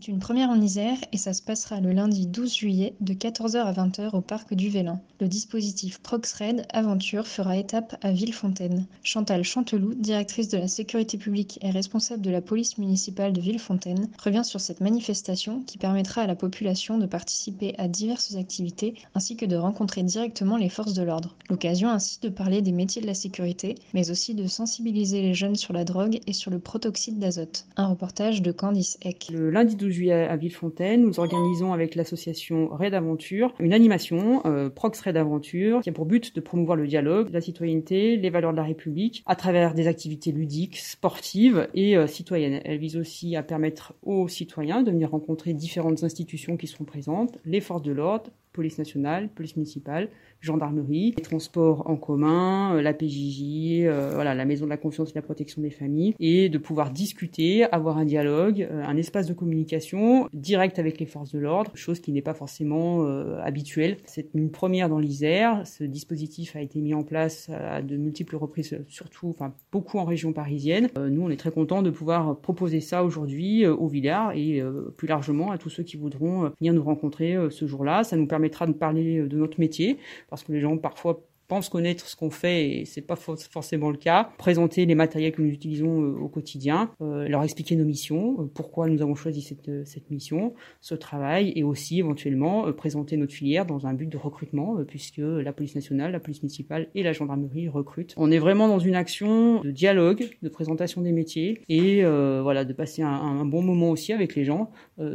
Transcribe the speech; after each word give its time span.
C'est 0.00 0.06
une 0.06 0.20
première 0.20 0.50
en 0.50 0.60
Isère 0.60 0.96
et 1.10 1.16
ça 1.16 1.32
se 1.32 1.42
passera 1.42 1.80
le 1.80 1.90
lundi 1.90 2.28
12 2.28 2.54
juillet 2.54 2.94
de 3.00 3.14
14h 3.14 3.56
à 3.56 3.72
20h 3.72 4.14
au 4.14 4.20
parc 4.20 4.54
du 4.54 4.68
Vélan. 4.68 5.02
Le 5.20 5.26
dispositif 5.26 5.98
Proxred 5.98 6.64
Aventure 6.72 7.26
fera 7.26 7.56
étape 7.56 7.96
à 8.02 8.12
Villefontaine. 8.12 8.86
Chantal 9.02 9.42
Chanteloup, 9.42 9.94
directrice 9.94 10.46
de 10.46 10.58
la 10.58 10.68
sécurité 10.68 11.18
publique 11.18 11.58
et 11.62 11.70
responsable 11.70 12.22
de 12.22 12.30
la 12.30 12.40
police 12.40 12.78
municipale 12.78 13.32
de 13.32 13.40
Villefontaine, 13.40 14.08
revient 14.22 14.44
sur 14.44 14.60
cette 14.60 14.80
manifestation 14.80 15.62
qui 15.66 15.78
permettra 15.78 16.22
à 16.22 16.28
la 16.28 16.36
population 16.36 16.96
de 16.96 17.06
participer 17.06 17.74
à 17.76 17.88
diverses 17.88 18.36
activités 18.36 18.94
ainsi 19.16 19.34
que 19.34 19.46
de 19.46 19.56
rencontrer 19.56 20.04
directement 20.04 20.58
les 20.58 20.68
forces 20.68 20.94
de 20.94 21.02
l'ordre. 21.02 21.34
L'occasion 21.50 21.88
ainsi 21.88 22.20
de 22.20 22.28
parler 22.28 22.62
des 22.62 22.70
métiers 22.70 23.02
de 23.02 23.08
la 23.08 23.14
sécurité, 23.14 23.74
mais 23.94 24.12
aussi 24.12 24.36
de 24.36 24.46
sensibiliser 24.46 25.22
les 25.22 25.34
jeunes 25.34 25.56
sur 25.56 25.72
la 25.72 25.82
drogue 25.82 26.20
et 26.28 26.32
sur 26.32 26.52
le 26.52 26.60
protoxyde 26.60 27.18
d'azote. 27.18 27.66
Un 27.76 27.88
reportage 27.88 28.42
de 28.42 28.52
Candice 28.52 28.96
Eck. 29.02 29.30
Le 29.32 29.50
lundi 29.50 29.74
12 29.74 29.87
juillet 29.90 30.12
à 30.12 30.36
Villefontaine, 30.36 31.02
nous 31.02 31.20
organisons 31.20 31.72
avec 31.72 31.94
l'association 31.94 32.68
Raid 32.72 32.94
Aventure 32.94 33.54
une 33.60 33.72
animation, 33.72 34.42
euh, 34.46 34.70
Prox 34.70 35.00
Raid 35.00 35.16
Aventure, 35.16 35.80
qui 35.80 35.90
a 35.90 35.92
pour 35.92 36.06
but 36.06 36.34
de 36.34 36.40
promouvoir 36.40 36.76
le 36.76 36.86
dialogue, 36.86 37.30
la 37.32 37.40
citoyenneté, 37.40 38.16
les 38.16 38.30
valeurs 38.30 38.52
de 38.52 38.56
la 38.56 38.64
République, 38.64 39.22
à 39.26 39.36
travers 39.36 39.74
des 39.74 39.86
activités 39.86 40.32
ludiques, 40.32 40.76
sportives 40.76 41.68
et 41.74 41.96
euh, 41.96 42.06
citoyennes. 42.06 42.60
Elle 42.64 42.78
vise 42.78 42.96
aussi 42.96 43.36
à 43.36 43.42
permettre 43.42 43.94
aux 44.02 44.28
citoyens 44.28 44.82
de 44.82 44.90
venir 44.90 45.10
rencontrer 45.10 45.54
différentes 45.54 46.04
institutions 46.04 46.56
qui 46.56 46.66
seront 46.66 46.84
présentes, 46.84 47.38
les 47.44 47.60
forces 47.60 47.82
de 47.82 47.92
l'ordre, 47.92 48.30
police 48.58 48.76
nationale, 48.76 49.28
police 49.28 49.54
municipale, 49.54 50.08
gendarmerie, 50.40 51.14
les 51.16 51.22
transports 51.22 51.88
en 51.88 51.94
commun, 51.94 52.74
euh, 52.74 52.82
la 52.82 52.92
PJJ, 52.92 53.84
euh, 53.84 54.10
voilà, 54.14 54.34
la 54.34 54.44
maison 54.44 54.64
de 54.64 54.70
la 54.70 54.76
confiance 54.76 55.10
et 55.10 55.14
la 55.14 55.22
protection 55.22 55.62
des 55.62 55.70
familles, 55.70 56.16
et 56.18 56.48
de 56.48 56.58
pouvoir 56.58 56.90
discuter, 56.90 57.62
avoir 57.72 57.98
un 57.98 58.04
dialogue, 58.04 58.66
euh, 58.68 58.82
un 58.84 58.96
espace 58.96 59.26
de 59.26 59.32
communication 59.32 60.28
direct 60.32 60.80
avec 60.80 60.98
les 60.98 61.06
forces 61.06 61.30
de 61.30 61.38
l'ordre, 61.38 61.70
chose 61.74 62.00
qui 62.00 62.10
n'est 62.10 62.20
pas 62.20 62.34
forcément 62.34 63.06
habituelle. 63.42 63.98
C'est 64.06 64.28
une 64.34 64.50
première 64.50 64.88
dans 64.88 64.98
l'Isère. 64.98 65.64
Ce 65.66 65.84
dispositif 65.84 66.56
a 66.56 66.60
été 66.60 66.80
mis 66.80 66.94
en 66.94 67.02
place 67.02 67.48
à 67.50 67.80
de 67.80 67.96
multiples 67.96 68.36
reprises, 68.36 68.76
surtout, 68.88 69.28
enfin, 69.28 69.54
beaucoup 69.70 69.98
en 69.98 70.04
région 70.04 70.32
parisienne. 70.32 70.88
nous, 70.96 71.22
on 71.22 71.30
est 71.30 71.36
très 71.36 71.52
contents 71.52 71.82
de 71.82 71.90
pouvoir 71.90 72.38
proposer 72.40 72.80
ça 72.80 73.04
aujourd'hui 73.04 73.66
au 73.66 73.86
Villard 73.86 74.32
et 74.34 74.62
plus 74.96 75.06
largement 75.06 75.52
à 75.52 75.58
tous 75.58 75.70
ceux 75.70 75.82
qui 75.82 75.96
voudront 75.96 76.50
venir 76.58 76.72
nous 76.72 76.82
rencontrer 76.82 77.36
ce 77.50 77.66
jour-là. 77.66 78.04
Ça 78.04 78.16
nous 78.16 78.26
de 78.66 78.72
parler 78.72 79.22
de 79.22 79.36
notre 79.36 79.60
métier, 79.60 79.98
parce 80.28 80.44
que 80.44 80.52
les 80.52 80.60
gens 80.60 80.76
parfois 80.78 81.27
pensent 81.48 81.70
connaître 81.70 82.06
ce 82.06 82.14
qu'on 82.14 82.30
fait 82.30 82.70
et 82.70 82.84
c'est 82.84 83.00
pas 83.00 83.16
forcément 83.16 83.90
le 83.90 83.96
cas. 83.96 84.30
Présenter 84.36 84.84
les 84.84 84.94
matériels 84.94 85.32
que 85.32 85.42
nous 85.42 85.48
utilisons 85.48 86.02
euh, 86.02 86.18
au 86.18 86.28
quotidien, 86.28 86.90
euh, 87.00 87.26
leur 87.26 87.42
expliquer 87.42 87.74
nos 87.74 87.86
missions, 87.86 88.36
euh, 88.42 88.50
pourquoi 88.54 88.86
nous 88.86 89.00
avons 89.00 89.14
choisi 89.14 89.40
cette, 89.40 89.86
cette 89.86 90.10
mission, 90.10 90.54
ce 90.80 90.94
travail 90.94 91.52
et 91.56 91.64
aussi 91.64 91.98
éventuellement 91.98 92.70
présenter 92.72 93.16
notre 93.16 93.32
filière 93.32 93.64
dans 93.64 93.86
un 93.86 93.94
but 93.94 94.08
de 94.08 94.18
recrutement 94.18 94.76
puisque 94.86 95.18
la 95.18 95.52
police 95.52 95.74
nationale, 95.74 96.12
la 96.12 96.20
police 96.20 96.42
municipale 96.42 96.88
et 96.94 97.02
la 97.02 97.12
gendarmerie 97.12 97.68
recrutent. 97.68 98.14
On 98.18 98.30
est 98.30 98.38
vraiment 98.38 98.68
dans 98.68 98.78
une 98.78 98.94
action 98.94 99.62
de 99.62 99.70
dialogue, 99.70 100.28
de 100.42 100.48
présentation 100.48 101.00
des 101.00 101.12
métiers 101.12 101.62
et 101.68 102.02
voilà 102.02 102.64
de 102.64 102.72
passer 102.74 103.02
un, 103.02 103.44
bon 103.46 103.62
moment 103.62 103.90
aussi 103.90 104.12
avec 104.12 104.34
les 104.34 104.44
gens 104.44 104.70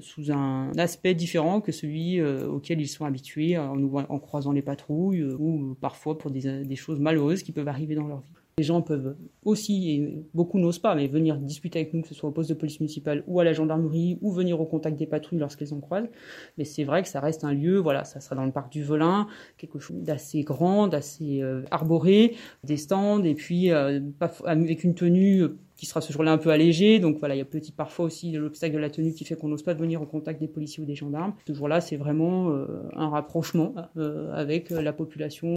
sous 0.00 0.32
un 0.32 0.72
aspect 0.78 1.14
différent 1.14 1.60
que 1.60 1.72
celui 1.72 2.22
auquel 2.22 2.80
ils 2.80 2.88
sont 2.88 3.04
habitués 3.04 3.58
en 3.58 4.18
croisant 4.18 4.52
les 4.52 4.62
patrouilles 4.62 5.22
ou 5.22 5.76
parfois 5.80 6.13
pour 6.14 6.30
des, 6.30 6.64
des 6.64 6.76
choses 6.76 7.00
malheureuses 7.00 7.42
qui 7.42 7.52
peuvent 7.52 7.68
arriver 7.68 7.94
dans 7.94 8.06
leur 8.06 8.18
vie. 8.18 8.34
Les 8.56 8.62
gens 8.62 8.82
peuvent 8.82 9.16
aussi, 9.44 9.90
et 9.90 10.24
beaucoup 10.32 10.60
n'osent 10.60 10.78
pas, 10.78 10.94
mais 10.94 11.08
venir 11.08 11.36
discuter 11.38 11.80
avec 11.80 11.92
nous, 11.92 12.02
que 12.02 12.08
ce 12.08 12.14
soit 12.14 12.28
au 12.28 12.32
poste 12.32 12.50
de 12.50 12.54
police 12.54 12.78
municipale 12.78 13.24
ou 13.26 13.40
à 13.40 13.44
la 13.44 13.52
gendarmerie, 13.52 14.16
ou 14.22 14.30
venir 14.30 14.60
au 14.60 14.64
contact 14.64 14.96
des 14.96 15.06
patrouilles 15.06 15.40
lorsqu'elles 15.40 15.74
en 15.74 15.80
croisent. 15.80 16.08
Mais 16.56 16.64
c'est 16.64 16.84
vrai 16.84 17.02
que 17.02 17.08
ça 17.08 17.18
reste 17.18 17.42
un 17.42 17.52
lieu, 17.52 17.78
voilà, 17.78 18.04
ça 18.04 18.20
sera 18.20 18.36
dans 18.36 18.44
le 18.44 18.52
parc 18.52 18.70
du 18.70 18.84
Velin, 18.84 19.26
quelque 19.56 19.80
chose 19.80 19.96
d'assez 19.96 20.42
grand, 20.42 20.86
d'assez 20.86 21.42
euh, 21.42 21.62
arboré, 21.72 22.36
des 22.62 22.76
stands, 22.76 23.24
et 23.24 23.34
puis 23.34 23.72
euh, 23.72 23.98
avec 24.44 24.84
une 24.84 24.94
tenue 24.94 25.46
qui 25.74 25.86
sera 25.86 26.00
ce 26.00 26.12
jour-là 26.12 26.30
un 26.30 26.38
peu 26.38 26.50
allégée. 26.50 27.00
Donc 27.00 27.18
voilà, 27.18 27.34
il 27.34 27.38
y 27.38 27.42
a 27.42 27.44
petit 27.44 27.72
parfois 27.72 28.04
aussi 28.04 28.30
l'obstacle 28.30 28.74
de 28.74 28.78
la 28.78 28.90
tenue 28.90 29.12
qui 29.14 29.24
fait 29.24 29.34
qu'on 29.34 29.48
n'ose 29.48 29.64
pas 29.64 29.74
venir 29.74 30.00
au 30.00 30.06
contact 30.06 30.38
des 30.38 30.46
policiers 30.46 30.80
ou 30.80 30.86
des 30.86 30.94
gendarmes. 30.94 31.34
Ce 31.48 31.54
jour-là, 31.54 31.80
c'est 31.80 31.96
vraiment 31.96 32.50
euh, 32.50 32.66
un 32.94 33.08
rapprochement 33.08 33.74
avec 34.32 34.70
la 34.70 34.92
population. 34.92 35.56